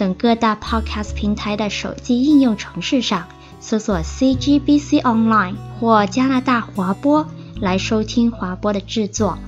[0.00, 3.28] 等各大 Podcast 平台的手机应用程式上
[3.60, 7.28] 搜索 CGBC Online 或加拿大华播
[7.60, 9.38] 来收听华播的制作。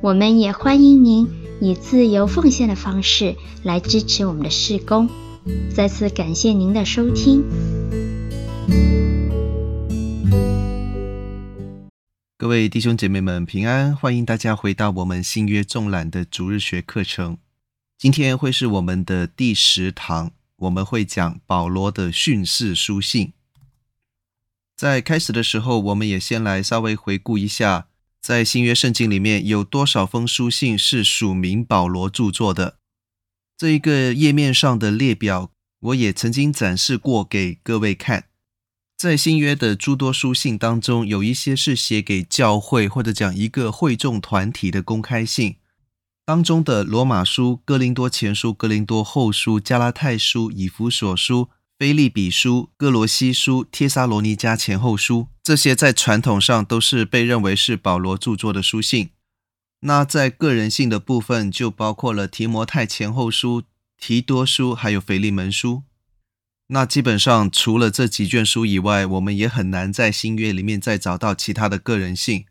[0.00, 1.28] 我们也欢迎您
[1.60, 5.10] 以自由奉献的方式来支持我们的事工。
[5.74, 7.42] 再次感谢您的收听。
[12.38, 17.38] 各位弟兄姐妹们平安，欢迎大家回到我们新约纵览的逐日学课程。
[18.02, 23.32] 今天会是我们的第十堂，我们会讲保罗的训示书信。
[24.76, 27.86] 在开始的时候，我们也先来稍微回顾一下，
[28.20, 32.78] 在新约圣经里面有多少封书信是署名保罗著作的。
[33.56, 38.24] 这一个页面上的列表，我也曾经展示过给各位看。
[38.98, 45.58] 在新约的诸多书信当中，有一些是写给教会或者讲一个会众团体的公开信。
[46.24, 59.10] 当中的罗马书、哥林多前书、哥林多后书、加拉太书、以弗所书、腓利比书、哥罗西书、帖撒罗尼迦前后书，这些在传统上都是被认为是保罗著作的书信。
[59.80, 63.64] 那在个人性的部分，就包括了提摩太前后书、
[63.98, 65.82] 提多书，还有腓利门书。
[66.68, 72.44] 那基本上除了这几卷书以外，我们也很难在新约里面再找到其他的个人信。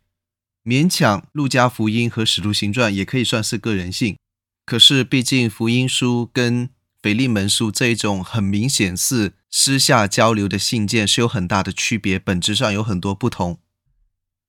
[0.64, 4.18] 勉强路加福音和使徒行传也可以算是个人信，
[4.66, 6.70] 可是毕竟福音书跟
[7.02, 13.58] 腓利门书这一种很明显是私下交流的信件是有很大的区别，本质上有很多不同。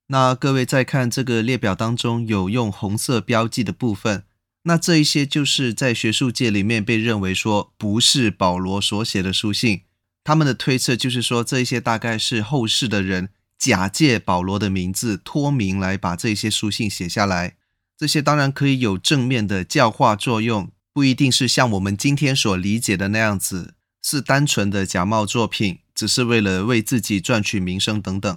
[0.08, 4.24] 那各位在看这个列表当中有用红色标记的部分，
[4.64, 9.84] 那这一些就是在学术界里面被认为说不是保罗所写的书信，
[10.22, 13.30] 他们的推测就是说这一些大概是后世的人。
[13.62, 17.54] 假借保罗的名字托名来把这些书信写下来，
[17.96, 28.36] 这些当然可以有正面的教化作用，不一定是像我们今天所理解的那样子，是单纯的假冒作品，只是为了为自己赚取名声等等。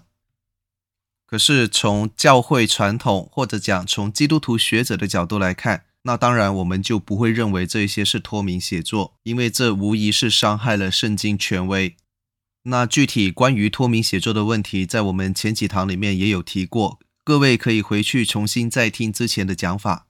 [1.26, 11.96] 可是从教会传统或者讲从基督徒学者的角度来看，那当然我们就不会认为这些是托名写作，因为这无疑是伤害了圣经权威。
[12.68, 20.08] 那具体关于托名写作的问题，在我们前几堂里面也有提过，各位可以回去重新再听之前的讲法。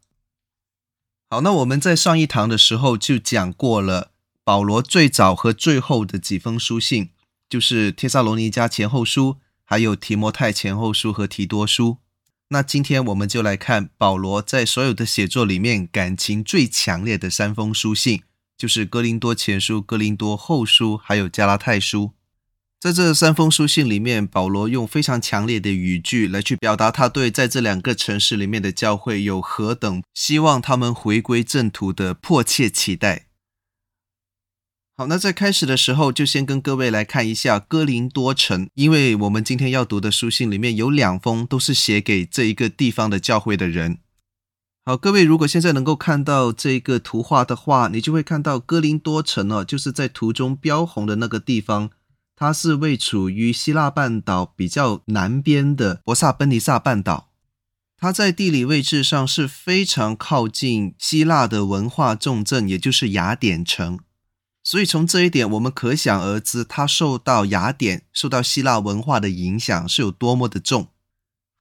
[1.30, 4.12] 好，那我们在上一堂的时候就讲过了，
[4.46, 7.10] 保罗最早和最后的几封书信，
[7.50, 11.98] 就是帖撒罗尼迦前后书，还有提摩太前后书和提多书。
[12.50, 18.22] 那今天我们就来看保罗在所有的写作里面感情最强烈的三封书信，
[18.58, 22.12] 就是哥林多前书、哥林多后书，还有加拉太书。
[22.86, 33.26] 在这三封书信里面，保罗用非常强烈的语句来去表达他对在这两个城市里面的教会有何等希望他们回归正途的迫切期待。
[34.96, 43.98] 好，那在开始的时候，就先跟各位来看一下哥林多城，因为我们今天要读的书信里面有两封都是写给这一个地方的教会的人。
[44.86, 51.90] 好，各位如果现在能够看到这个图画的话，你就会看到哥林多城哦，就是在图中标红的那个地方。
[52.36, 57.30] 它是位处于希腊半岛比较南边的伯萨奔尼撒半岛，
[57.98, 64.00] 它在地理位置上是非常靠近希腊的文化重镇，也就是雅典城。
[64.64, 70.88] 所以从这一点，我们可想而知，它受到雅典、受到希腊文化的影响是有多么的重。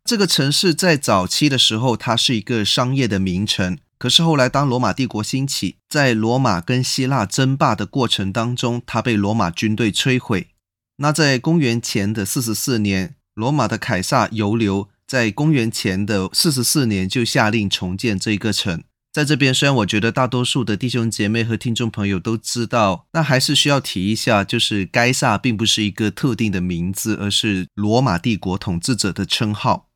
[0.05, 10.49] 这个城市在早期的时候，它是一个商业的名城，可是后来当罗马帝国兴起，在罗马跟希腊争霸的过程当中，它被罗马军队摧毁。
[10.97, 18.85] 那在公元前的四十四年，罗马的凯撒尤留在公元前的四十四年就下令重建这个城。
[19.13, 29.89] 在这边，虽然我觉得大多数的弟兄姐妹和听众朋友都知道，那还是需要提一下，就是该撒并不是一个特定的名字，而是罗马帝国统治者的称号。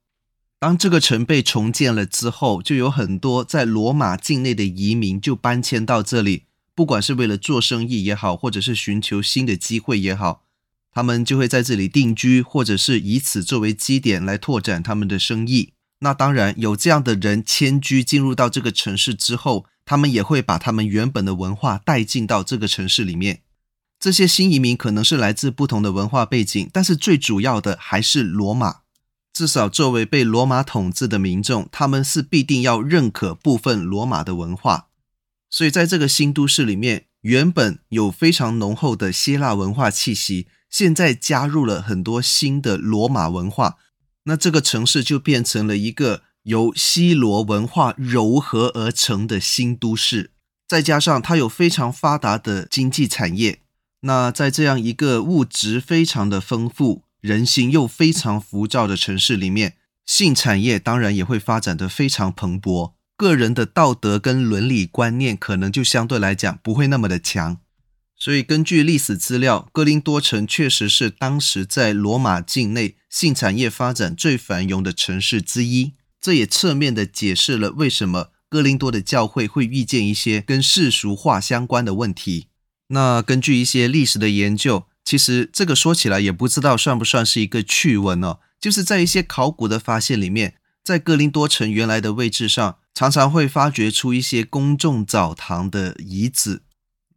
[0.61, 10.45] 当这个城被重建了之后，就有很多在罗马境内的移民就搬迁到这里，不管是为了做生意也好，或者是寻求新的机会也好。
[10.99, 15.73] 他们就会在这里定居，或者是以此作为基点来拓展他们的生意。
[16.01, 23.43] 那当然有这样的人迁居进入到这个城市之后，他们也会把他们原本的文化带进到这个城市里面。
[24.01, 28.79] 这些新移民可能是来自不同的文化背景，但是最主要的还是罗马。
[29.33, 34.89] 至少作为被罗马统治的民众，他们是必定要认可部分罗马的文化。
[35.49, 43.77] 所以在这个新都市里面，原本有非常浓厚的希腊文化气息，现在加入了很多新的罗马文化。
[44.25, 50.33] 那这个城市就变成了一个由西罗文化糅合而成的新都市，
[50.67, 53.61] 再加上它有非常发达的经济产业。
[54.03, 59.75] 那在这样一个物质非常的丰富、人心又非常浮躁的城市里面，
[60.07, 62.93] 性产业当然也会发展得非常蓬勃。
[63.17, 67.59] 个人的道德跟伦理观念可能就相对来讲不会那么的强。
[68.19, 75.93] 所以，根据历史资料，哥林多城确实是当时在罗马境内性产业发展最繁荣的城市之一。
[76.21, 82.49] 这也侧面的解释了为什么哥林多的教会会遇见一些跟世俗化相关的问题。
[82.89, 88.41] 那根据一些历史的研究，其实这个说起来也不知道算不算是一个趣闻哦。
[88.61, 96.63] 就是在一些考古的发现里面，在哥林多城原来的位置上，常常会发掘出一些公众澡堂的遗址。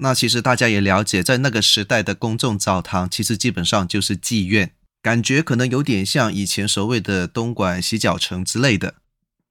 [0.03, 8.95] 那其实大家也了解，在那个时代的公众澡堂，其实基本上就是妓院，感觉可能有点像以前所谓的东莞洗脚城之类的。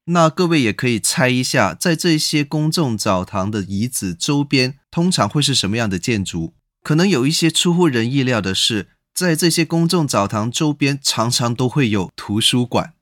[0.07, 6.55] 那各位也可以猜一下，在这些公众澡堂的遗址周边，通常会是什么样的建筑？
[6.83, 12.95] 可能有一些出乎人意料的是，在这些公众澡堂周边，常常都会有图书馆。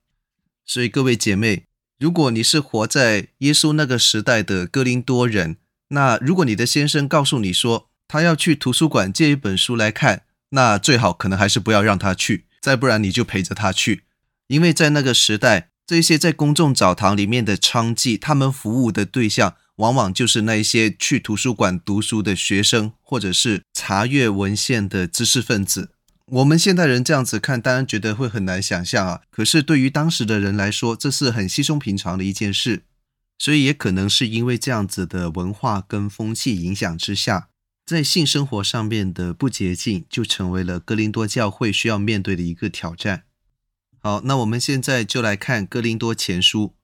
[0.66, 1.64] 所以各位姐妹，
[1.98, 5.56] 如果你是活在耶稣那个时代的哥林多人，
[5.90, 14.05] 那如果你的先生告诉你说他要去图书馆借一本书来看，那最好可能还是不要让他去，再不然你就陪着他去，
[14.49, 25.90] 因为在那个时代，这些在公众澡堂里面的娼妓，他们服务的对象往往就是那些去图书馆读书的学生，或者是查阅文献的知识分子。
[26.26, 32.82] 我们现代人这样子看，当然觉得会很难想象啊，可是对于当时的人来说，这是很稀松平常的一件事。
[33.38, 37.49] 所以也可能是因为这样子的文化跟风气影响之下，
[37.87, 43.25] 在性生活上面的不洁净就成为了哥林多教会需要面对的一个挑战。
[44.00, 46.75] 好，那我们现在就来看哥林多前书。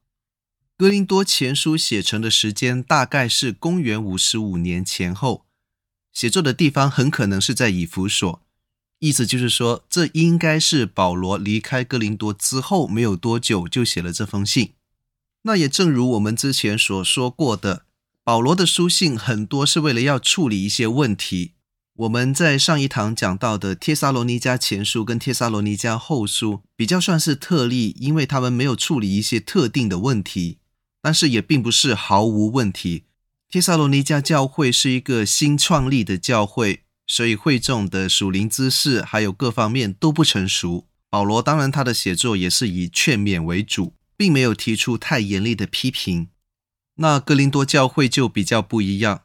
[0.77, 5.45] 哥林多前书写成的时间大概是公元五十五年前后，
[6.13, 8.43] 写作的地方很可能是在以弗所，
[8.99, 14.73] 意思就是说，这应该是保罗离开哥林多之后没有多久就写了这封信。
[15.47, 17.85] 那也正如我们之前所说过的，
[18.23, 21.53] 保罗的书信很多是为了要处理一些问题。
[21.97, 30.59] 我们在上一堂讲到的《帖撒罗尼迦前书》跟《帖撒罗尼迦后书》比较算是特例，因为他们没有处理一些特定的问题，
[31.03, 33.05] 但是也并不是毫无问题。
[33.51, 40.87] 帖撒罗尼迦教会是一个新创立的教会，所以会众的属灵知识还有各方面都不成熟。
[41.11, 43.93] 保罗当然他的写作也是以劝勉为主。
[44.17, 46.29] 并没有提出太严厉的批评，
[46.97, 49.23] 那哥林多教会就比较不一样。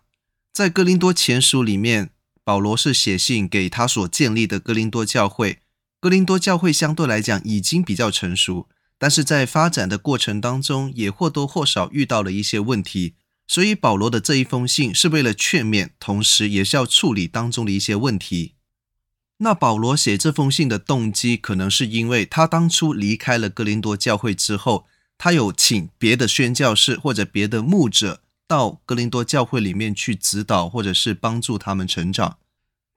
[0.51, 2.09] 在哥林多前书里面，
[2.43, 5.59] 保罗是写信给他所建立的哥林多教会。
[5.99, 13.15] 哥林多教会相对来讲已经比较成熟，但是在发展的过程当中，也或多或少遇到了一些问题。
[13.47, 18.55] 所以保罗的这一封信是为了劝勉，同时也是要处理当中的一些问题。
[19.41, 24.85] 那保罗写这封信的动机，可能是因为他当初离开了哥林多教会之后，
[25.17, 32.37] 他有请别的宣教士或者别的牧者到哥林多教会里面去指导，或者是帮助他们成长。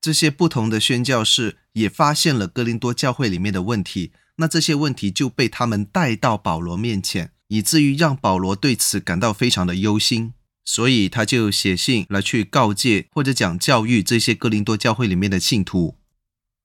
[0.01, 10.35] 这些不同的宣教士也发现了哥林多教会里面的问题，那这些问题就被他们带到保罗面前，以至于让保罗对此感到非常的忧心，
[10.65, 15.99] 所以他就写信来去告诫或者讲教育这些哥林多教会里面的信徒。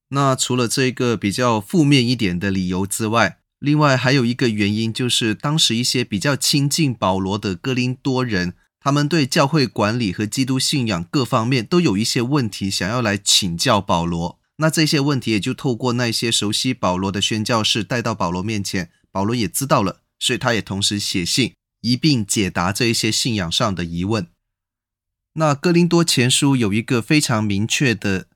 [0.10, 14.40] 那除了这个比较负面一点的理由之外，另外还有一个原因，就是当时一些比较亲近保罗的哥林多人，他们对教会管理和基督信仰各方面都有一些问题，想要来请教保罗。
[14.58, 24.28] 那这些问题也就透过那些熟悉保罗的宣教士带到保罗面前，保罗也知道了，所以他也同时写信一并解答这一些信仰上的疑问。
[25.34, 28.28] 那哥林多前书有一个非常明确的。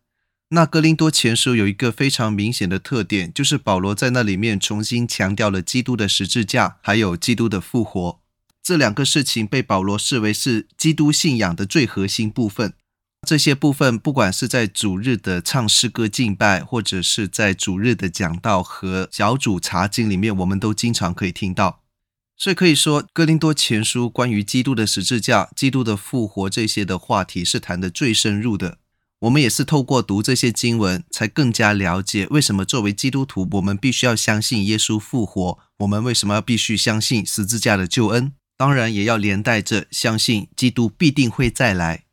[0.53, 8.19] 那哥林多前书有一个非常明显的特点，就是保罗在那里面重新强调了基督的十字架，还有基督的复活。
[8.61, 12.73] 这两个事情被保罗视为是基督信仰的最核心部分。
[13.25, 21.81] 这些部分，不管是在主日的唱诗歌敬拜，或者是在主日的讲道和小组查经里面，我们都经常可以听到。
[22.35, 28.79] 所以可以说，哥林多前书关于基督的十字架、基督的复活这些的话题是谈得最深入的。
[29.21, 35.59] 我们也是透过读这些经文，才更加了解为什么作为基督徒，我们必须要相信耶稣复活。
[35.77, 38.33] 我们为什么要必须相信十字架的救恩？
[38.57, 42.05] 当然，也要连带着相信基督必定会再来。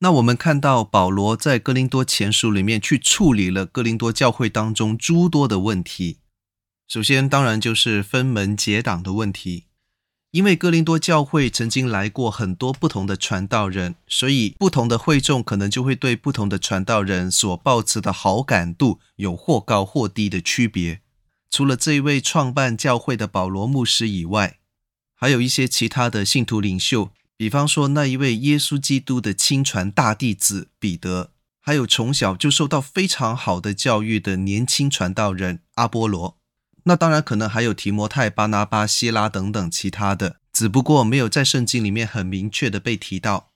[0.00, 6.18] 那我们看到保罗在哥林多前书里面去处理了哥林多教会当中诸多的问题。
[6.88, 9.66] 首先，当然就是分门结党的问题。
[10.34, 21.02] 因为哥林多教会曾经来过很多不同的传道人，所以不同的会众可能就会对不同的传道人所抱持的好感度有或高或低的区别。
[21.48, 24.58] 除了这一位创办教会的保罗牧师以外，
[25.14, 36.38] 还有一些其他的信徒领袖，比方说那一位耶稣基督的亲传大弟子彼得，还有从小就受到非常好的教育的年轻传道人阿波罗。
[36.84, 43.50] 那当然，可能还有提摩太、巴拿巴、西拉等等其他的，只不过没有在圣经里面很明确的被提到。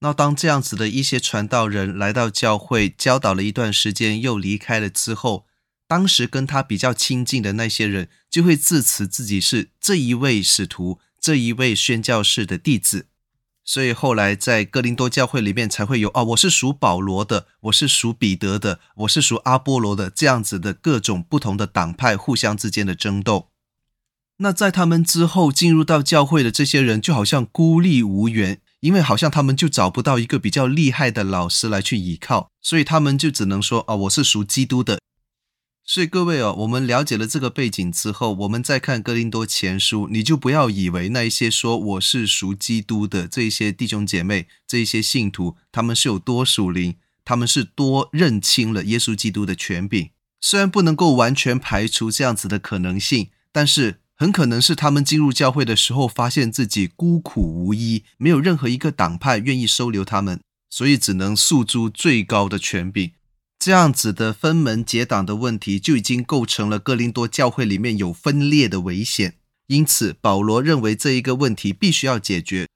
[0.00, 5.46] 那当这样子的一些传道人来到教会教导了一段时间，又离开了之后，
[5.86, 13.06] 当时跟他比较亲近的那些人就会自持自己是这一位使徒、这一位宣教士的弟子。
[13.64, 23.48] 所以后来在哥林多教会里面才会有啊，我是属保罗的，我是属彼得的，我是属阿波罗的这样子的各种不同的党派互相之间的争斗。
[24.38, 34.98] 那在他们之后进入到教会的这些人就好像孤立无援，因为好像他们就找不到一个比较厉害的老师来去依靠，所以他们就只能说啊，我是属基督的。
[35.86, 50.08] 所以各位哦，我们了解了这个背景之后，我们再看哥林多前书，你就不要以为那一些说我是属基督的这一些弟兄姐妹、这一些信徒，他们是有多属灵，他们是多认清了耶稣基督的权柄。
[50.40, 63.12] 虽然不能够完全排除这样子的可能性，但是很可能是他们进入教会的时候，发现自己孤苦无依，没有任何一个党派愿意收留他们，所以只能诉诸最高的权柄。
[63.64, 69.36] 这样子的分门结党的问题就已经构成了哥林多教会里面有分裂的危险，
[69.68, 72.68] 因此保罗认为这一个问题必须要解决。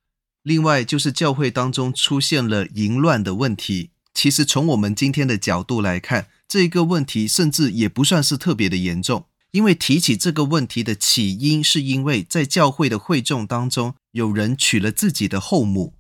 [0.43, 15.98] 另外就是教会当中出现了淫乱的问题，其实从我们今天的角度来看，这一个问题甚至也不算是特别的严重，因为提起这个问题的起因是因为在教会的会众当中有人娶了自己的后母。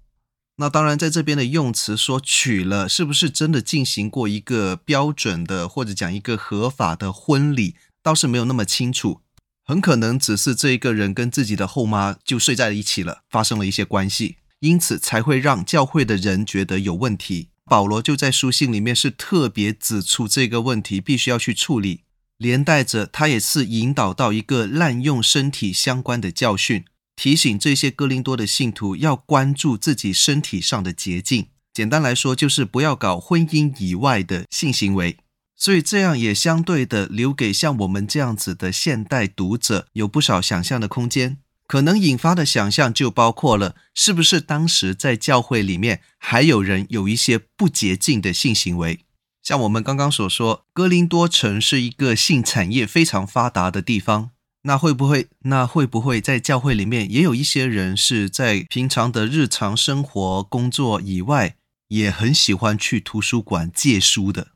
[0.61, 9.21] 那当然，在这边的用词说娶了，是不是真的进行过一个标准的或者讲一个合法的婚礼，倒是没有那么清楚。
[9.65, 17.50] 很可能只是这一个人跟自己的后妈就睡在了一起了，发生了一些关系，因此才会让教会的人觉得有问题。
[17.65, 22.03] 保罗就在书信里面是特别指出这个问题必须要去处理，
[22.37, 26.85] 连带着他也是引导到一个滥用身体相关的教训。
[27.19, 35.17] 提醒这些哥林多的信徒要关注自己身体上的洁净，简单来说就是不要搞婚姻以外的性行为。
[35.57, 41.39] 所以这样也相对的留给像我们这样子的现代读者有不少想象的空间。
[41.67, 49.01] 可能引发的想象就包括了，是不是当时在教会里面还有人有一些不洁净的性行为？
[49.43, 54.31] 像我们刚刚所说，哥林多城是一个性产业非常发达的地方。
[54.69, 55.29] 那会不会？
[55.45, 61.57] 那会不会在教会里面也有一些人是在平常的日常生活、工作以外，
[61.89, 64.49] 也很喜欢去图书馆借书的？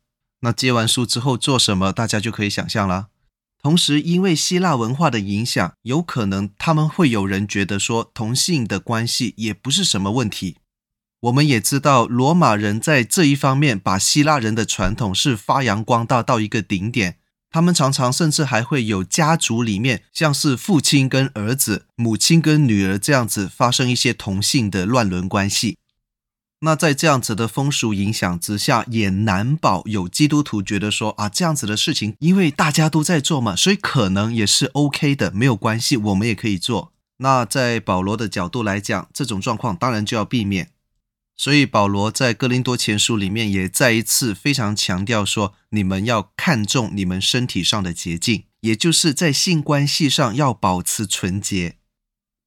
[0.43, 1.95] 那借完书之后做什么？
[1.95, 3.09] 大家就可以想象了。
[3.63, 10.59] 同时，因为希腊文化的影响，有可能他们会有人觉得说同性的关系也不是什么问题。
[11.21, 17.17] 我们也知道，罗马人在这一方面把希腊人的传统是发扬光大到一个顶点。
[17.53, 25.77] 他们常常甚至还会有家族里面，像是父亲跟儿子、母亲跟女儿这样子发生一些同性的乱伦关系。
[26.65, 36.93] 那在这样子的风俗影响之下，也难保有基督徒觉得说啊，这样子的事情，因为大家都在做嘛，所以可能也是 OK 的，没有关系，我们也可以做。
[37.19, 40.71] 那在保罗的角度来讲，这种状况当然就要避免。
[41.43, 51.79] 所以保罗在哥林多前书里面也再一次非常强调说，你们要看重你们身体上的洁净，也就是在性关系上要保持纯洁。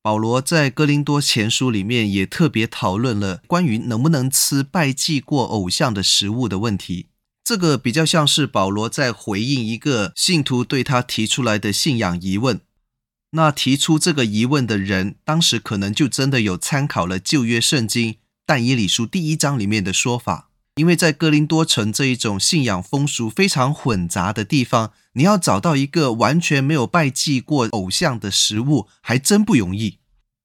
[0.01, 7.07] 保罗在哥林多前书里面也特别讨论了关于能不能吃拜祭过偶像的食物的问题。
[7.43, 12.61] 这个比较像是保罗在回应一个信徒对他提出来的信仰疑问。
[13.31, 18.15] 那提出这个疑问的人，当时可能就真的有参考了旧约圣经。
[18.47, 29.97] 但以理书第一章里面的说法，因为在哥林多城这一种信仰风俗非常混杂的地方，你要找到一个完全没有拜祭过偶像的食物，还真不容易。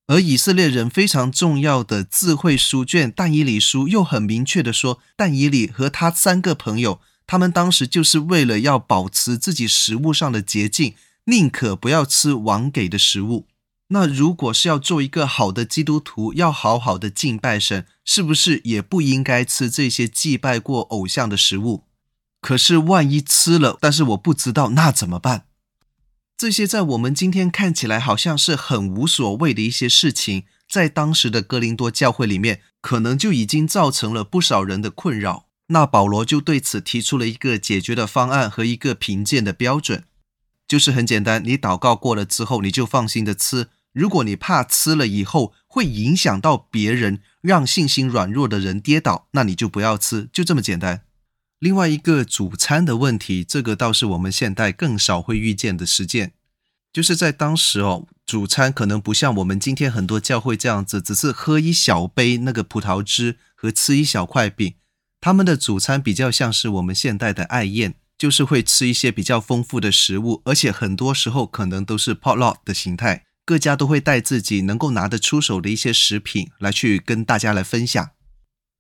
[0.07, 10.95] 而以色列人非常重要的智慧书卷《但以理书》又很明确地说，但以理和他三个朋友，他们当时就是为了要保持自己食物上的洁净，
[11.27, 13.47] 宁可不要吃王给的食物。
[13.93, 21.85] 那如果是要做一个好的基督徒，要好好的敬拜神，是不是也不应该吃这些祭拜过偶像的食物？
[22.41, 25.47] 可是万一吃了，但是我不知道，那怎么办？
[26.37, 35.47] 这些在我们今天看起来好像是很无所谓的一些事情，在当时的哥林多教会里面，可能就已经造成了不少人的困扰。
[35.67, 40.05] 那保罗就对此提出了一个解决的方案和一个评鉴的标准，
[40.67, 43.69] 就是很简单，你祷告过了之后，你就放心的吃。
[43.93, 51.03] 如果你怕吃了以后会影响到别人，让信心软弱的人跌倒，那你就不要吃，就这么简单。
[51.59, 56.33] 另外一个主餐的问题，这个倒是我们现代更少会遇见的事件，
[56.93, 64.75] 就是在当时哦，主餐可能不像我们今天很多教会这样子，只是喝一小杯那个葡萄汁和吃一小块饼，
[65.21, 78.11] 他们的主餐比较像是我们现代的爱宴，就是会吃一些比较丰富的食物，而且很多时候可能都是 potluck 的形态，各家都会带自己能够拿得出手的一些食品来去跟大家来分享。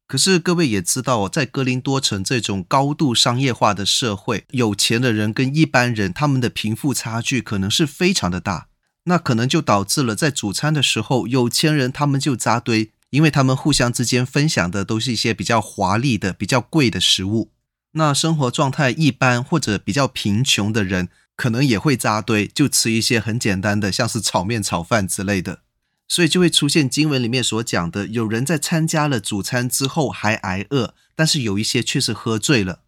[0.06, 8.68] 可是各位也知道，在哥林多城这种高度商业化的社会，有钱的人跟一般人他们的贫富差距可能是非常的大，
[9.06, 17.50] 那可能就导致了在主餐的时候，有钱人他们就扎堆，因为他们互相之间分享的都是一些比较华丽的、比较贵的食物。
[17.94, 25.60] 那生活状态一般或者比较贫穷的人，可能也会扎堆，就吃一些很简单的，像是炒面、炒饭之类的。
[26.06, 32.80] 所以就会出现经文里面所讲的，有人在参加了主餐之后还挨饿，但是有一些却是喝醉了。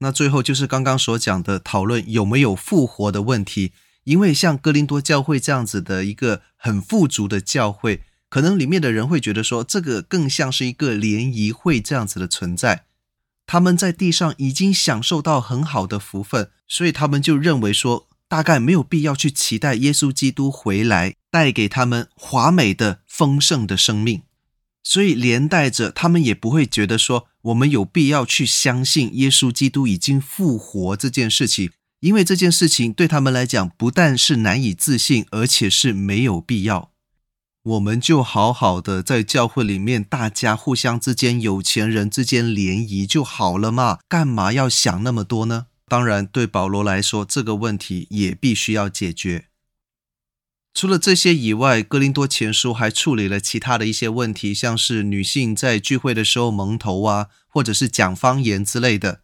[0.00, 3.72] 那最后就是刚刚所讲的讨论有没有复活的问题，
[4.04, 12.84] 因为像哥林多教会这样子的一个很富足的教会，可能里面的人会觉得说，这个更像是一个联谊会这样子的存在。
[13.52, 24.22] 他们在地上已经享受到很好的福分，所以他们就认为说，大概没有必要去期待耶稣基督回来带给他们华美的丰盛的生命，
[24.84, 36.89] 所以连带着他们也不会觉得说我们有必要去相信耶稣基督已经复活这件事情，因为这件事情对他们来讲不但是难以置信，而且是没有必要。
[37.62, 45.66] 我们就好好的在教会里面，大家互相之间有钱人之间联谊就好了嘛，干嘛要想那么多呢？
[45.86, 49.48] 当然，对保罗来说，这个问题也必须要解决。
[50.72, 59.22] 除了这些以外，哥林多前书还处理了其他的一些问题，像是女性在聚会的时候蒙头啊，或者是讲方言之类的。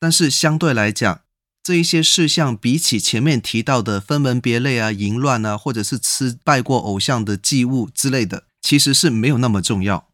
[0.00, 1.20] 但是相对来讲，
[1.66, 10.06] 这一些事项比起前面提到的分门别类啊、淫乱啊，或者是吃拜过偶像的祭物之类的，其实是没有那么重要。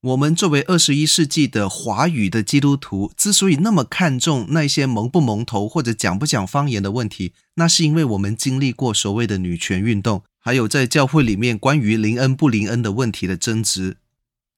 [0.00, 13.98] 我们作为二十一世纪的华语的基督徒，之所以那么看重那些蒙不蒙头或者讲不讲方言的问题，那是因为我们经历过所谓的女权运动，还有在教会里面关于灵恩不灵恩的问题的争执。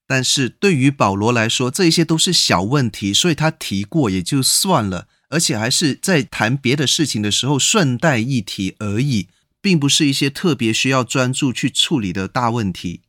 [0.07, 9.27] 但是对于保罗来说，这一些都是小问题，所以他提过也就算了，而且还是在谈别的事情的时候顺带一提而已，
[9.61, 13.01] 并不是一些特别需要专注去处理的大问题。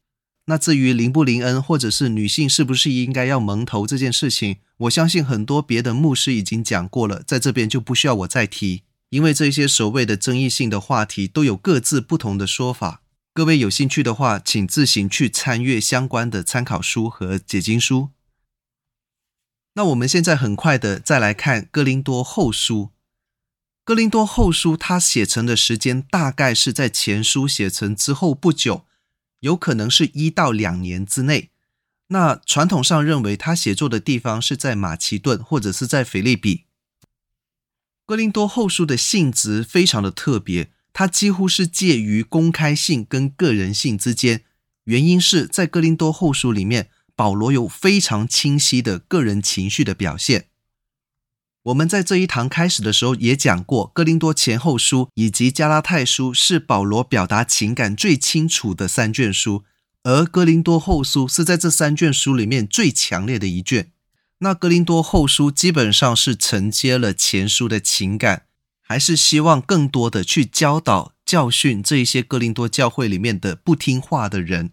[0.47, 13.03] 那至于灵不灵恩，或者是女性是不是应该要蒙头这件事情，我相信很多别的牧师已经讲过了，在这边就不需要我再提，因为这些所谓的争议性的话题都有各自不同的说法。
[13.35, 18.09] 各位有兴趣的话，请自行去参阅相关的参考书和解经书。
[19.75, 22.91] 那我们现在很快的再来看哥林多后书。
[23.83, 28.85] 哥林多后书它写成的时间大概是在前书写成之后不久。
[29.41, 31.51] 有可能是一到两年之内。
[32.07, 36.65] 那传统上认为他写作的地方是在马其顿或者是在腓立比。
[38.07, 44.43] 哥林多后书的性质非常的特别，它几乎是介于公开性跟个人性之间。
[44.85, 50.47] 原因是在哥林多后书里面，保罗有非常清晰的个人情绪的表现。
[51.63, 59.63] 我们在这一堂开始的时候也讲过，哥林多前后书以及加拉太书是保罗表达情感最清楚的三卷书，
[60.03, 63.91] 而哥林多后书是在这三卷书里面最强烈的一卷。
[64.39, 68.43] 那哥林多后书基本上是承接了前书的情感，
[68.81, 74.71] 还是希望更多的去教导、教训这一些哥林多教会里面的不听话的人。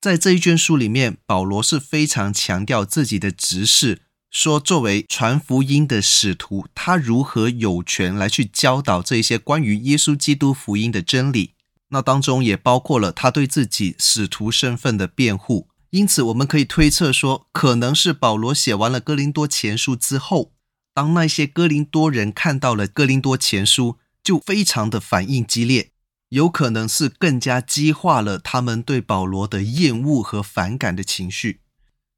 [0.00, 4.00] 在这一卷书里面，保罗是非常强调自己的职事。
[4.30, 11.54] 说作为传福音的使徒，他如何有权来去教导这些关于耶稣基督福音的真理。
[11.90, 15.68] 那当中也包括了他对自己使徒身份的辩护。
[15.90, 20.52] 因此，我们可以推测说，可能是保罗写完了哥林多前书之后，
[20.94, 25.90] 当那些哥林多人看到了哥林多前书，就非常的反应激烈，
[26.30, 31.60] 有可能是更加激化了他们对保罗的厌恶和反感的情绪。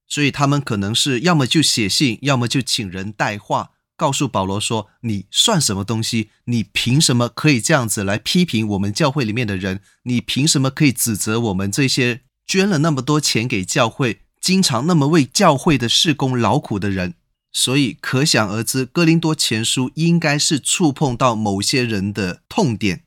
[0.09, 6.31] 所以他们可能是要么就写信，要么就请人带话，告诉保罗说：“你算什么东西？
[6.44, 9.81] 你凭什么可以这样子来批评我们教会里面的人？
[10.05, 17.14] 你凭什么可以指责我们这些？”捐了那么多钱给教会，经常那么为教会的事工劳苦的人，
[17.53, 23.05] 所以可想而知，哥林多前书应该是触碰到某些人的痛点。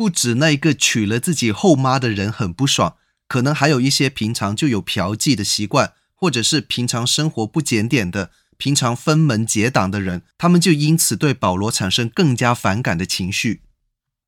[0.00, 2.96] 不止那一个娶了自己后妈的人很不爽，
[3.28, 13.60] 可能还有一些平常就有嫖妓的习惯，或者是平常生活不检点的、平常分门结党的人，他们就因此对保罗产生更加反感的情绪。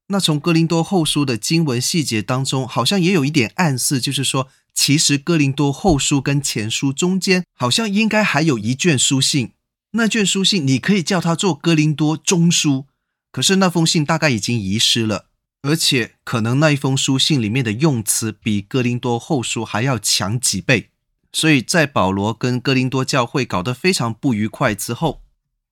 [0.09, 9.53] 那从哥林多后书的经文细节当中，好像也有一点暗示，就是说，其实哥林多后书跟前书中间，好像应该还有一卷书信。
[9.93, 12.85] 那卷书信你可以叫它做哥林多中书，
[13.31, 15.29] 可是那封信大概已经遗失了，
[15.63, 20.91] 而且可能那一封书信里面的用词比哥林多后书还要强几倍。
[21.33, 25.23] 所以在保罗跟哥林多教会搞得非常不愉快之后，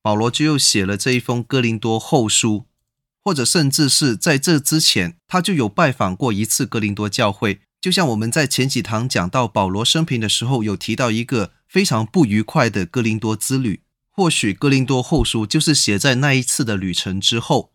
[0.01, 2.65] 保罗就又写了这一封哥林多后书。
[3.23, 7.61] 或者甚至是在这之前，他就有拜访过一次哥林多教会。
[7.79, 13.81] 就像我们在前几堂讲到保罗生平的时候，有提到一个非常不愉快的哥林多之旅。
[14.09, 17.73] 或许哥林多后书就是写在那一次的旅程之后。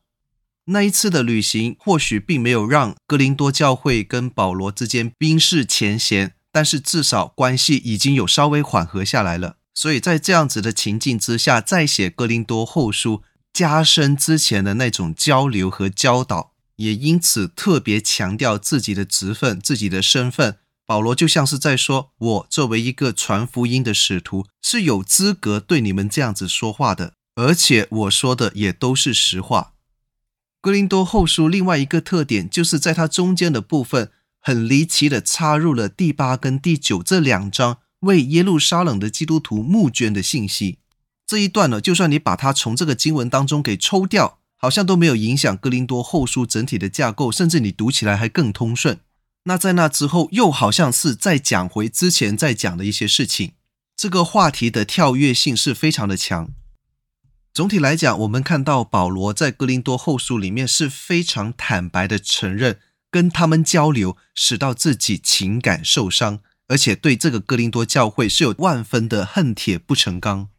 [0.67, 9.57] 那一次的旅行或许并没有让哥林多教会跟保罗之间冰释前嫌，但是至少关系已经有稍微缓和下来了。
[9.75, 13.23] 所以在这样子的情境之下，再写哥林多后书。
[13.53, 20.59] 加深之前的那种交流和教导，也因此特别强调自己的职分、自己的身份。
[20.85, 29.73] 保罗就像是在说：“我作为一个传福音的使徒，是有资格对你们这样子说话的，而且我说的也都是实话。”
[30.67, 40.79] 哥林多后书另外一个特点，就是在它中间的部分，很离奇的插入了第八跟第九这两章为耶路撒冷的基督徒募捐的信息。
[41.25, 48.99] 这一段呢，就算你把它从这个经文当中给抽掉，好像都没有影响哥林多后书整体的架构，甚至你读起来还更通顺。
[49.45, 53.53] 那在那之后，又好像是再讲回之前在讲的一些事情，
[53.97, 56.51] 这个话题的跳跃性是非常的强。
[57.57, 70.51] 总体来讲，我们看到保罗在哥林多后书里面是非常坦白的承认，跟他们交流使到自己情感受伤，而且对这个哥林多教会是有万分的恨铁不成钢。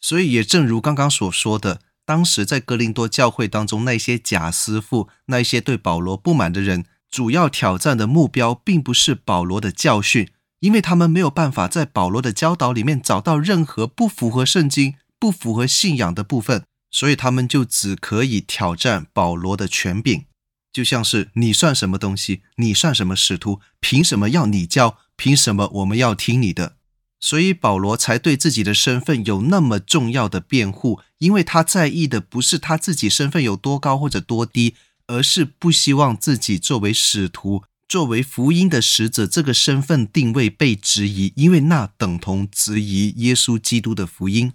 [0.00, 20.24] 所以也正如刚刚所说的，当时在哥林多教会当中，那些假师傅，那些对保罗不满的人，主要挑战的目标并不是保罗的教训，因为他们没有办法在保罗的教导里面找到任何不符合圣经、不符合信仰的部分，所以他们就只可以挑战保罗的权柄，
[20.72, 22.42] 就像是你算什么东西？
[22.56, 23.60] 你算什么使徒？
[23.78, 24.98] 凭什么要你教？
[25.14, 26.74] 凭什么我们要听你的？
[27.20, 34.74] 所以保罗才对自己的身份有那么重要的辩护，因为他在意的不是他自己身份有多高或者多低，
[35.06, 44.54] 而是不希望自己作为使徒、作为福音的使者这个身份定位被质疑，因为那等同质疑耶稣基督的福音。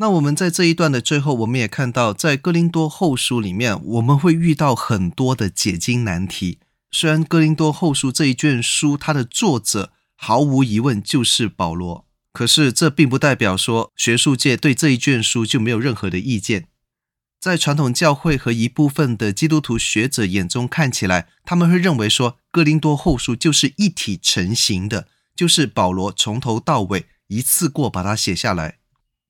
[0.00, 6.60] 那我们在这一段的最后，我们也看到，在哥林多后书里面，我们会遇到很多的解经难题。
[6.92, 16.68] 虽然哥林多后书这一卷书，它的作者，毫无疑问就是保罗，可是这并不代表说学术界对这一卷书就没有任何的意见。
[17.40, 28.77] 在传统教会和一部分的基督徒学者眼中看起来，他们会认为说哥林多后书就是一体成型的，就是保罗从头到尾一次过把它写下来。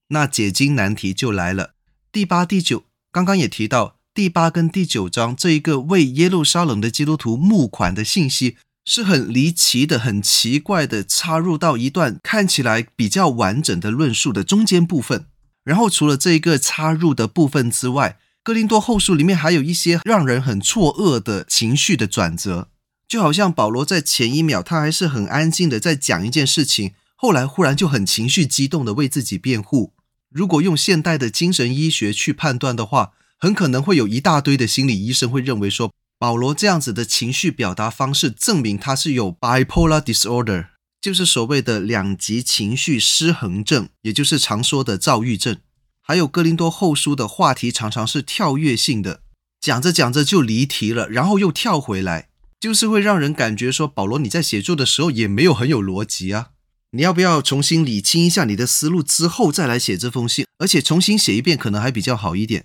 [0.09, 1.75] 那解经难题就来了，
[2.11, 8.57] 第八、第九，刚刚也提到第八跟第九章这一个为耶路撒冷的基督徒募款的信息。
[8.91, 15.27] 是很离奇的、很奇怪的，插入到一段看起来比较完整的论述的中间部分。
[15.63, 22.71] 然后除了这一个插入的部分之外，哥林多后书里面还有一些让人很错愕的情绪的转折，
[23.07, 29.93] 就好像保罗在前一秒他还是很安静的在讲一件事情，后来忽然就很情绪激动的为自己辩护。
[30.31, 35.93] 如果用现代的精神医学去判断的话，很可能会有一大堆的心理医生会认为说。
[36.21, 40.67] 保罗这样子的情绪表达方式，证明他是有 bipolar disorder，
[41.01, 45.59] 就是所谓的两极情绪失衡症，也就是常说的躁郁症。
[46.03, 49.21] 还有哥林多后书的话题常常是跳跃性的，
[49.61, 52.27] 讲着讲着就离题了，然后又跳回来，
[52.59, 56.49] 就是会让人感觉说，保罗你在写作的时候也没有很有逻辑啊。
[56.93, 60.47] 你要不要重新理清一下你的思路之后再来写这封信？
[60.59, 62.65] 而且重新写一遍可能还比较好一点。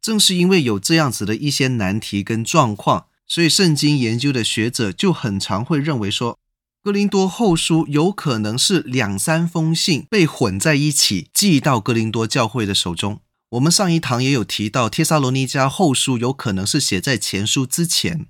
[0.00, 6.38] 正是因为有这样子的一些难题跟状况，所以圣经研究的学者就很常会认为说。
[6.82, 13.20] 哥林多后书有可能是两三封信被混在一起寄到哥林多教会的手中。
[13.52, 18.26] 我们上一堂也有提到，帖撒罗尼迦后书有可能是写在前书之前。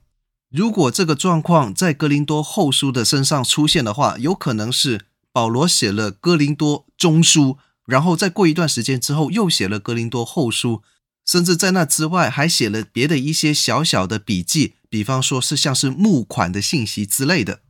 [0.54, 10.82] 如果这个状况在哥林多后书的身上出现的话，有可能是保罗写了哥林多中书，然后再过一段时间之后又写了哥林多后书，
[11.26, 17.62] 甚至在那之外还写了别的一些小小的笔记，比方说是像是募款的信息之类的。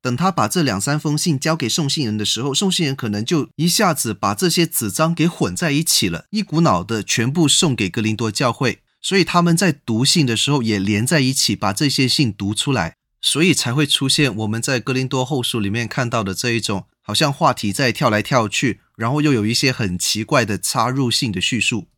[0.00, 21.88] 等他把这两三封信交给送信人的时候，送信人可能就一下子把这些纸张给混在一起了，一股脑的全部送给哥林多教会，所以他们在读信的时候也连在一起，把这些信读出来，所以才会出现我们在哥林多后书里面看到的这一种，好像话题在跳来跳去，然后又有一些很奇怪的插入性的叙述。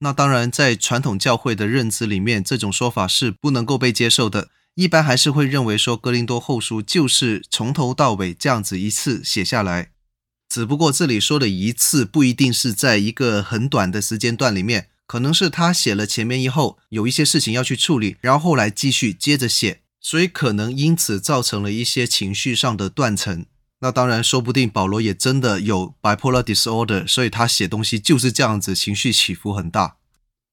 [0.00, 4.50] 那当然，在传统教会的认知里面，这种说法是不能够被接受的。
[4.74, 9.92] 一般还是会认为说，哥林多后书就是从头到尾这样子一次写下来，
[10.50, 23.46] 只不过这里说的一次不一定是在一个很短的时间段里面，可能是他写了前面以后有一些事情要去处理，然后后来继续接着写，所以可能因此造成了一些情绪上的断层。
[23.80, 29.98] 那当然，说不定保罗也真的有 bipolar disorder，所以他写东西就是这样子，情绪起伏很大。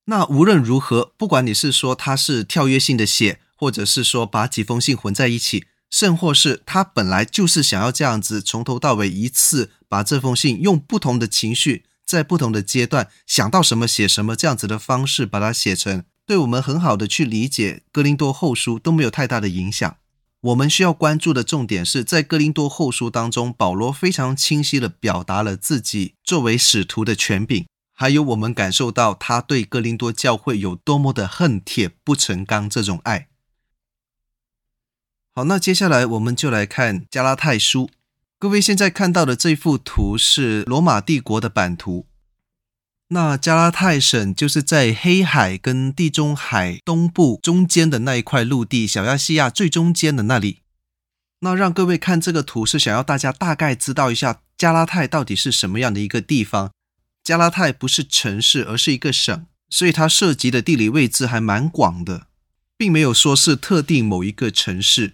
[0.06, 19.98] 那无论如何，不管你是说他是跳跃性的写，或者是说把几封信混在一起，甚或是他本来就是想要这样子从头到尾一次把这封信用不同的情绪，在不同的阶段想到什么写什么这样子的方式把它写成，对我们很好的去理解哥林多后书都没有太大的影响。
[20.42, 33.30] 我们需要关注的重点是在哥林多后书当中，保罗非常清晰地表达了自己作为使徒的权柄，还有我们感受到他对哥林多教会有多么的恨铁不成钢这种爱。
[35.34, 37.90] 好，那接下来我们就来看加拉太书。
[38.44, 42.08] 各位现在看到的这幅图是罗马帝国的版图。
[43.08, 50.60] 那加拉泰省就是在黑海跟地中海东部中间的那一块陆地，小亚细亚最中间的那里。
[51.40, 56.74] 那让各位看这个图，是想要大家大概知道一下加拉泰到底是什么样的一个地方。
[57.24, 62.28] 加拉泰不是城市，而是一个省，所以它涉及的地理位置还蛮广的，
[62.76, 65.14] 并没有说是特定某一个城市。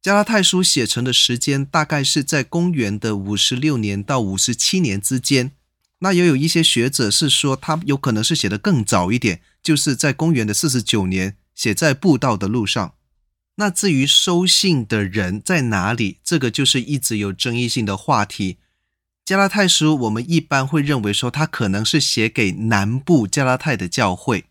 [0.00, 5.52] 加拉太书写成的时间大概是在公元的五十六年到五十七年之间。
[5.98, 12.94] 那也有一些学者是说，他有可能是写得更早一点，就是在公元的四十九年，写在布道的路上。
[13.56, 18.58] 那至于收信的人在哪里，这个就是一直有争议性的话题。
[19.24, 24.44] 加拉太书我们一般会认为说，他可能是写给南部加拉太的教会，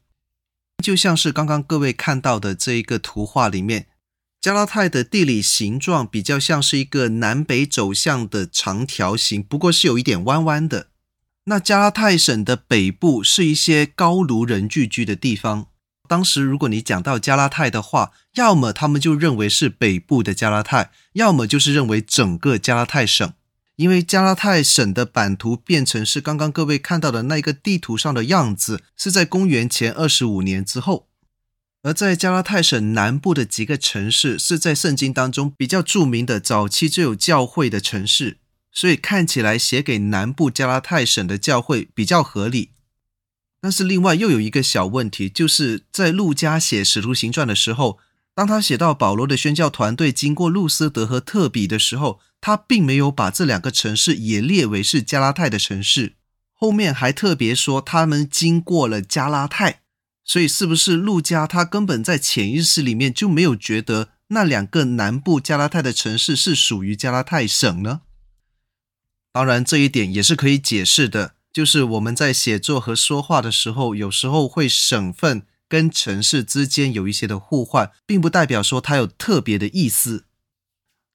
[0.84, 3.88] 就像是刚刚各位看到的这一个图画里面。
[4.40, 10.88] 加拉泰的地理形状比较像是一个南北走向的长条形，不过是有一点弯弯的。
[11.46, 15.68] 那加拉泰省的北部是一些高卢人聚居的地方。
[16.08, 23.34] 当时如果你讲到加拉泰的话，要么他们就认为是北部的加拉泰，要么就是认为整个加拉泰省。
[23.76, 31.08] 因为加拉泰省的版图变成是刚刚各位看到的那个地图上的样子，是在公元前二十五年之后。
[31.88, 38.40] 而在加拉太省南部的几个城市，是在圣经当中比较著名的早期就有教会的城市，
[38.74, 42.72] 所以看起来写给南部加拉太省的教会比较合理。
[43.62, 48.00] 但是另外又有一个小问题，就是在路加写使徒行传的时候，
[48.36, 56.18] 当他写到保罗的宣教团队经过路斯德和特比的时候，他并没有把这两个城市也列为是加拉太的城市，
[56.54, 59.84] 后面还特别说他们经过了加拉太。
[60.28, 68.02] 所以，是不是路加他根本在潜意识里面就没有觉得那两个南部加拉泰的城市是属于加拉泰省呢？
[69.32, 80.26] 当然，这一点也是可以解释的，就是我们在写作和说话的时候，有时候会省份跟城市之间有一些的互换，并不代表说它有特别的意思。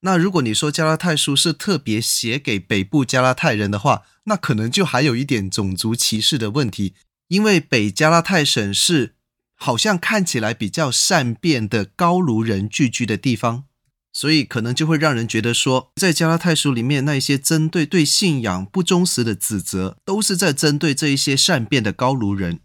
[0.01, 6.95] 那如果你说加拉泰书是特别写给北部加拉泰人的话，那可能就还有一点种族歧视的问题。
[7.33, 9.15] 因为北加拉太省是
[9.55, 13.65] 好像看起来比较善变的高卢人聚居的地方，
[14.13, 22.61] 所以可能就会让人觉得说，在加拉太书里面那一些针对对信仰不忠实的指责，都是在针对这一些善变的高卢人。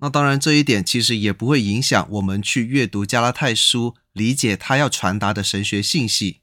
[0.00, 6.40] 那当然，这一点其实也不会影响我们去阅读加拉太书，理解他要传达的神学信息。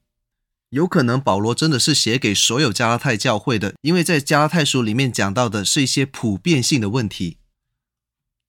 [0.71, 7.37] 有可能保罗真的是写给所有加拉太教会的，因为在加拉太书里面讲到的是一些普遍性的问题。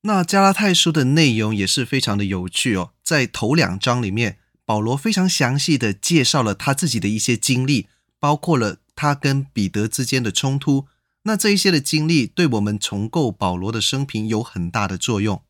[0.09, 4.39] 那加拉太书的内容也是非常的有趣哦，在头两章里面。
[4.65, 10.87] 保罗非常详细地介绍了他自己的一些经历，包括了他跟彼得之间的冲突。
[11.25, 15.43] 那这一些的经历对我们重构保罗的生平有很大的作用。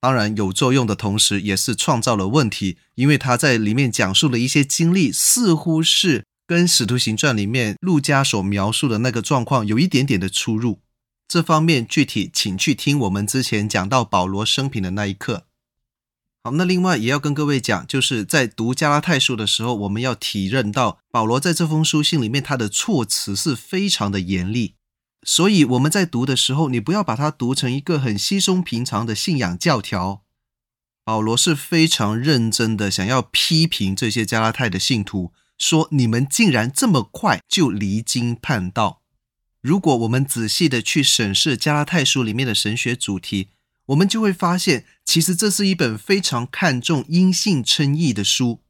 [0.00, 10.80] 当然，有作用的同时，也是创造了问题，因为他在里面讲述的一些经历，似乎是跟《使徒行传》里面路加所描述的那个状况有一点点的出入。
[11.28, 15.44] 这方面具体，请去听我们之前讲到保罗生平的那一课。
[16.42, 24.76] 好，那另外也要跟各位讲，就是在读加拉太书的时候，我们要体认到保罗在这封书信里面，他的措辞是非常的严厉。
[25.24, 30.22] 所以我们在读的时候，你不要把它读成一个很稀松平常的信仰教条。
[31.04, 39.02] 保罗是非常认真的，想要批评这些加拉太的信徒，说你们竟然这么快就离经叛道。
[39.60, 43.48] 如果我们仔细的去审视加拉太书里面的神学主题，
[43.86, 48.60] 我们就会发现，其实这是一本非常看重阴性称义的书，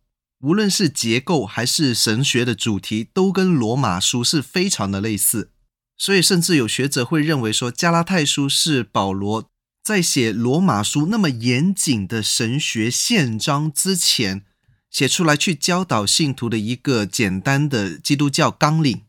[0.41, 5.51] 无论是结构还是神学的主题，都跟罗马书是非常的类似。
[5.99, 9.51] 所以，甚至有学者会认为说，加拉太书是保罗
[9.83, 14.45] 在写罗马书那么严谨的神学宪章之前，
[14.91, 19.03] 写出来去教导信徒的一个简单的基督教纲领。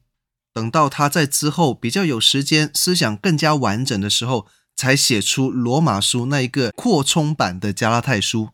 [0.54, 4.48] 等到他在之后比较有时间，思想更加完整的时候。
[4.80, 8.52] 才写出罗马书那一个扩充版的加拉太书。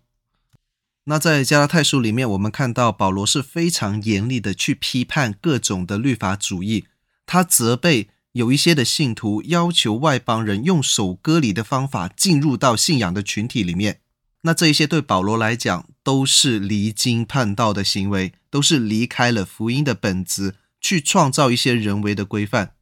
[1.04, 6.88] 那在加拉太书里面，我们看到保罗是非常严厉的去批判各种的律法主义。
[7.28, 14.00] 他责备有一些的信徒要求外邦人用守割礼的方法进入到信仰的群体里面。
[14.42, 22.76] 那这一些对保罗来讲都是离经叛道的行为，都是离开了福音的本质，去创造一些人为的规范。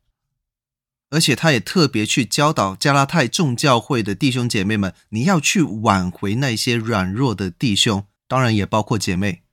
[1.10, 9.44] 而且他也特别去教导加拉太众教会的弟兄姐妹们，你要去挽回那些软弱的弟兄，当然也包括姐妹。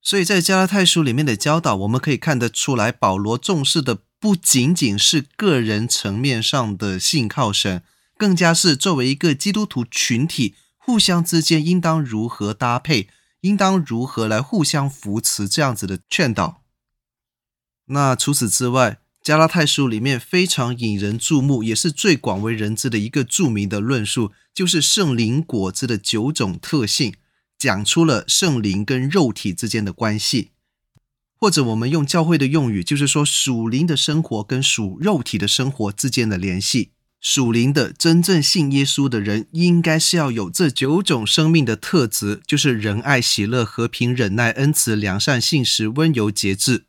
[0.00, 7.82] 所以在加拉太书里面的教导，我们可以看得出来，保罗重视的不仅仅是个人层面上的信靠神，
[8.16, 13.08] 更加是作为一个基督徒群体，互相之间应当如何搭配，
[13.40, 16.61] 应当如何来互相扶持这样子的劝导。
[17.86, 27.14] 那除此之外，加拉太书里面非常引人注目，也是最广为人知的一个著名的论述，就是圣灵果子的九种特性，
[27.58, 30.50] 讲出了圣灵跟肉体之间的关系，
[31.36, 36.90] 或者我们用教会的用语，就是说属灵的生活跟属肉体的生活之间的联系。
[37.20, 46.86] 属灵的真正信耶稣的人，应该是要有这九种生命的特质，就是仁爱、喜乐、和平、忍耐、恩慈、良善、信实、温柔、节制。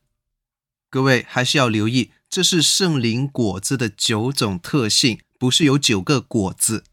[0.94, 2.12] 各位还是要留意。
[2.30, 6.84] 这是圣灵果子的九种特性，不是有九个果子。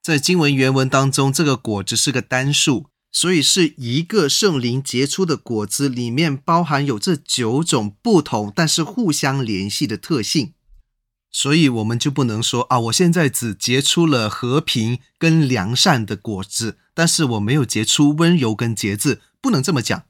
[0.00, 10.54] 在经文原文当中，这个果子是个单数，所以是一个圣灵结出的果子，里面包含有这九种不同但是互相联系的特性。
[11.32, 20.04] 所以我们就不能说啊，我现在只结出了和平跟良善的果子，但是我没有结出温柔跟节制，不能这么讲。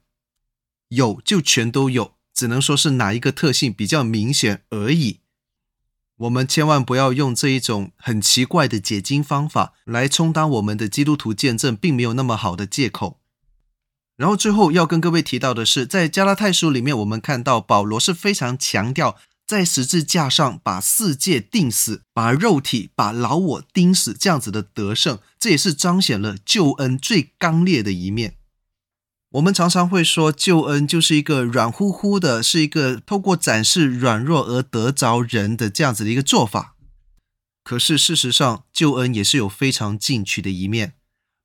[0.89, 2.18] 有就全都有。
[2.33, 5.19] 只能说是哪一个特性比较明显而已。
[6.17, 13.21] 我们千万不要用这一种很奇怪的解经方法来充当我们的基督徒见证并没有那么好的借口。
[14.17, 19.15] 然后最后要跟各位提到的是，在加拉太书里面，我们看到保罗是非常强调
[19.47, 28.38] 在十字架上把世界钉死，把肉体、把老我钉死这样子的得胜，这也是彰显了救恩最刚烈的一面。
[29.33, 36.75] 我们常常会说，救恩就是一个软乎乎的，是一个透过展示软弱而得着人的这样子的一个做法。
[37.63, 40.93] 可是事实上，救恩也是有非常进取的一面。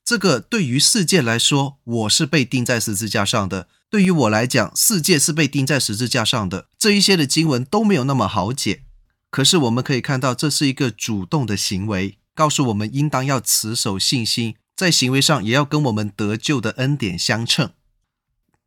[0.02, 6.68] 这个对于世界来说，我是被钉在十字架上的；对于我来讲，世界是被钉在十字架上的。
[6.78, 8.84] 这一些的经文都没有那么好解。
[9.30, 14.54] 可是我们可以看到，这是一个主动的行为，告诉我们应当要持守信心。
[14.76, 17.72] 在行为上也要跟我们得救的恩典相称。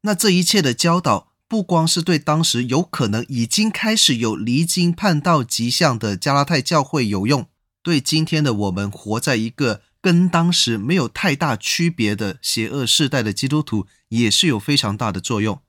[0.01, 7.47] 那这一切的教导，不光是对当时有可能已经开始有离经叛道迹象的加拉太教会有用，
[7.81, 15.61] 对今天的我们活在一个跟当时没有太大区别的邪恶世代的基督徒也是有非常大的作用。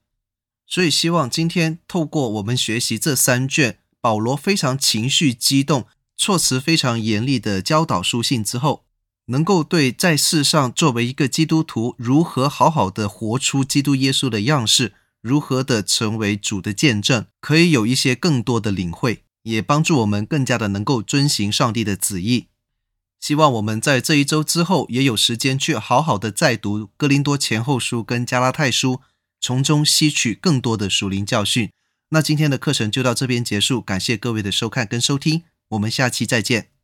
[0.66, 5.86] 所以，希望今天透过我们学习这三卷，保罗非常情绪激动、
[6.16, 8.84] 措辞非常严厉的教导书信之后，
[9.28, 22.48] 能够对在世上作为一个基督徒如何好好的活出基督耶稣的样式，如何的成为主的见证，可以有一些更多的领会，也帮助我们更加的能够遵行上帝的旨意。
[23.20, 29.00] 希望我们在这一周之后也有时间去好好的再读哥林多前后书跟加拉太书。
[29.40, 31.70] 从中吸取更多的属灵教训。
[32.08, 36.77] 那今天的课程就到这边结束，感谢各位的收看跟收听，我们下期再见。